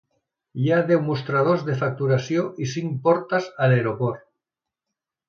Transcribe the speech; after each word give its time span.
Hi 0.61 0.69
ha 0.69 0.77
deu 0.91 1.01
mostradors 1.09 1.61
de 1.67 1.75
facturació 1.81 2.45
i 2.65 2.71
cinc 2.71 2.97
portes 3.05 3.51
a 3.51 3.69
l"aeroport. 3.69 4.25